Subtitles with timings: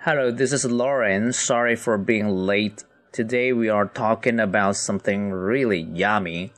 [0.00, 1.32] Hello, this is Lauren.
[1.32, 2.84] Sorry for being late.
[3.12, 6.50] Today we are talking about something really yummy.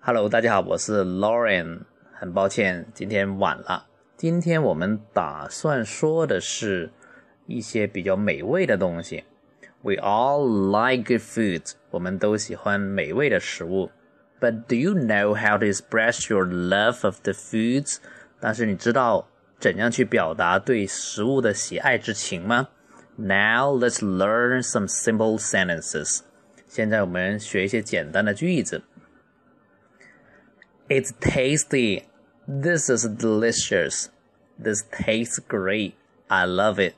[0.00, 1.82] Hello，大家好，我是 Lauren。
[2.12, 3.86] 很抱歉，今天晚了。
[4.16, 6.90] 今天我们打算说的是
[7.46, 9.24] 一些比较美味的东西。
[9.82, 11.72] We all like good food.
[11.90, 13.90] 我们都喜欢美味的食物。
[14.40, 17.98] But do you know how to express your love of the foods?
[18.40, 19.28] 但是你知道
[19.60, 22.68] 怎样去表达对食物的喜爱之情吗？
[23.16, 26.20] Now let's learn some simple sentences.
[26.68, 28.82] 现在我们学一些简单的句子。
[30.88, 32.04] It's tasty.
[32.46, 34.08] This is delicious.
[34.62, 35.94] This tastes great.
[36.28, 36.94] I love it.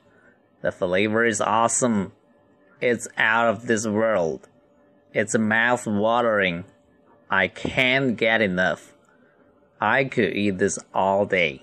[0.61, 2.11] The flavor is awesome.
[2.81, 4.41] It's out of this world.
[5.13, 6.65] It's mouth watering.
[7.29, 8.93] I can't get enough.
[9.79, 11.62] I could eat this all day.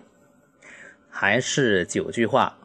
[1.12, 2.58] 还是九句话，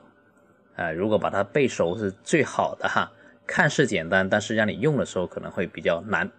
[0.76, 3.12] 啊，如果把它背熟是最好的哈。
[3.46, 6.30] 看似简单，但是让你用的时候可能会比较难。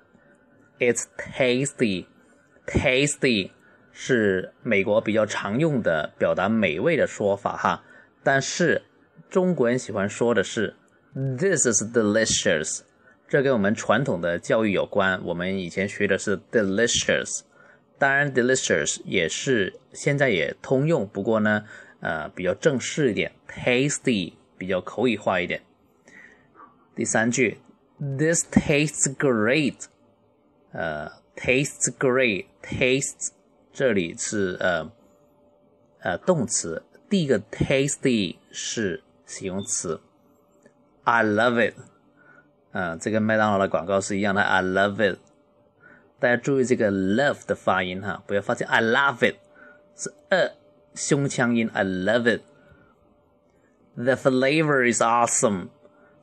[0.79, 2.05] It's tasty,
[2.65, 3.51] tasty
[3.93, 7.83] 是美国比较常用的表达美味的说法哈。
[8.23, 8.81] 但是
[9.29, 10.75] 中国人喜欢说的是
[11.13, 12.81] This is delicious，
[13.29, 15.23] 这跟我们传统的教育有关。
[15.23, 17.41] 我们以前学的是 delicious，
[17.97, 21.63] 当然 delicious 也是现在也通用，不过呢。
[21.99, 25.63] 呃，比较正式一点，tasty 比较口语化一点。
[26.95, 27.59] 第三句
[27.99, 29.85] ，This tastes great，
[30.71, 33.29] 呃，tastes great，tastes
[33.73, 34.91] 这里是呃
[36.01, 39.99] 呃动词，第一个 tasty 是形容词。
[41.03, 41.75] I love it，
[42.73, 45.17] 嗯，这跟麦当劳的广告是一样的，I love it。
[46.19, 49.37] 大家注意这个 love 的发音哈，不要发现 I love it
[49.95, 50.51] 是呃。
[50.96, 55.68] 胸腔音，I love it。The flavor is awesome。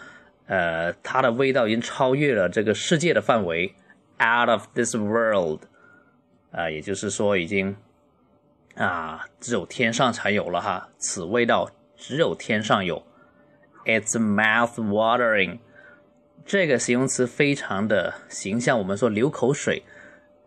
[0.49, 3.75] 呃，它的味道已经超越了这个世界的范围
[4.21, 5.61] ，out of this world，
[6.51, 7.75] 啊，也就是说已经
[8.75, 13.03] 啊，只有天上才有了哈，此味道只有天上有。
[13.87, 15.61] It's mouth watering，
[16.45, 18.79] 这个形容词非常的形象。
[18.79, 19.85] 我们说流口水，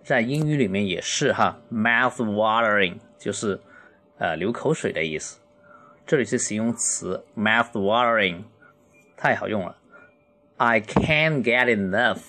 [0.04, 3.60] 在英语里面也是哈，mouth watering 就是
[4.20, 5.39] 呃流口水的意思。
[6.09, 8.42] 这里是形容词，mouth watering，
[9.16, 9.78] 太好用了。
[10.58, 12.22] I can't get enough，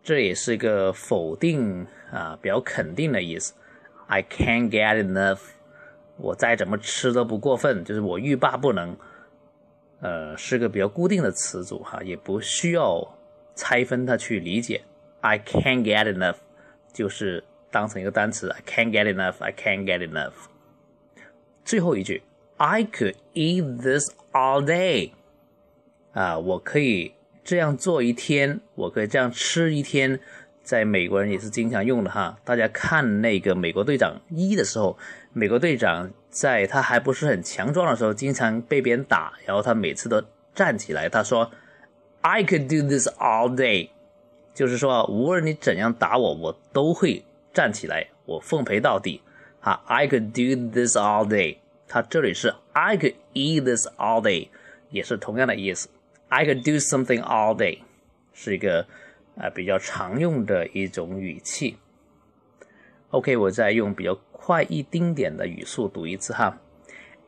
[0.00, 3.54] 这也是一个否定啊，比较肯定的意思。
[4.06, 5.40] I can't get enough，
[6.18, 8.96] 我再怎么吃都不过分，就是我欲罢不能。
[10.00, 13.04] 呃，是个比较固定的词组哈，也不需要
[13.56, 14.82] 拆分它去理解。
[15.20, 16.36] I can't get enough，
[16.92, 18.50] 就是当成一个单词。
[18.50, 20.34] I can't get enough，I can't get enough。
[21.64, 22.22] 最后一句。
[22.62, 25.12] I could eat this all day，
[26.12, 30.20] 啊，我可以这样做一天，我可以这样吃一天，
[30.62, 32.38] 在美国人也是经常用的哈。
[32.44, 34.98] 大家看那个美国队长一的时候，
[35.32, 40.22] 美国队长在他还不是很强壮的时候，经常被别人打，然后他每次都
[40.54, 41.50] 站起来，他说
[42.20, 43.88] ，I could do this all day，
[44.52, 49.22] 就是说无论你怎样打我，我都会站起来，我奉陪到底。
[49.60, 51.56] 哈，I could do this all day。
[51.89, 54.49] 它这里是 I could eat this all day，
[54.89, 55.89] 也是同样的意思。
[56.29, 57.79] I could do something all day，
[58.33, 58.87] 是一个
[59.35, 61.77] 呃比较常用的一种语气。
[63.11, 66.59] OK，我再用比较快一丁点的语速读一次哈。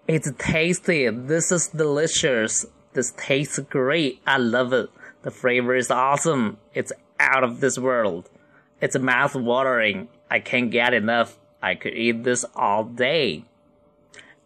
[0.08, 1.10] It's tasty.
[1.12, 2.66] This is delicious.
[2.94, 4.18] This tastes great.
[4.24, 4.90] I love it.
[5.22, 6.56] The flavor is awesome.
[6.74, 8.26] It's out of this world.
[8.80, 10.08] It's mouth watering.
[10.30, 11.34] I can't get enough.
[11.60, 13.44] I could eat this all day.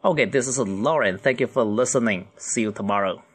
[0.06, 1.18] Okay, this is Lauren.
[1.18, 2.28] Thank you for listening.
[2.36, 3.25] See you tomorrow.